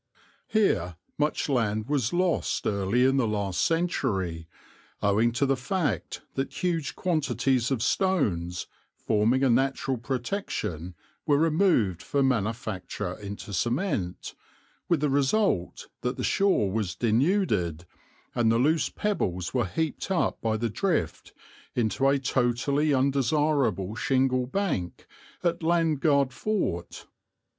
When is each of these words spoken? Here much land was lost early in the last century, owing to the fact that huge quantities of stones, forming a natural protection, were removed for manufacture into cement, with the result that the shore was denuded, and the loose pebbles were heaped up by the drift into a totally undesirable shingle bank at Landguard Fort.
Here 0.47 0.95
much 1.19 1.47
land 1.47 1.87
was 1.87 2.11
lost 2.11 2.65
early 2.65 3.05
in 3.05 3.17
the 3.17 3.27
last 3.27 3.63
century, 3.63 4.47
owing 4.99 5.31
to 5.33 5.45
the 5.45 5.55
fact 5.55 6.23
that 6.33 6.63
huge 6.63 6.95
quantities 6.95 7.69
of 7.69 7.83
stones, 7.83 8.65
forming 8.95 9.43
a 9.43 9.49
natural 9.51 9.97
protection, 9.97 10.95
were 11.27 11.37
removed 11.37 12.01
for 12.01 12.23
manufacture 12.23 13.13
into 13.19 13.53
cement, 13.53 14.33
with 14.89 15.01
the 15.01 15.09
result 15.11 15.87
that 16.01 16.17
the 16.17 16.23
shore 16.23 16.71
was 16.71 16.95
denuded, 16.95 17.85
and 18.33 18.51
the 18.51 18.57
loose 18.57 18.89
pebbles 18.89 19.53
were 19.53 19.67
heaped 19.67 20.09
up 20.09 20.41
by 20.41 20.57
the 20.57 20.69
drift 20.71 21.31
into 21.75 22.07
a 22.07 22.17
totally 22.17 22.91
undesirable 22.91 23.93
shingle 23.93 24.47
bank 24.47 25.05
at 25.43 25.61
Landguard 25.61 26.33
Fort. 26.33 27.05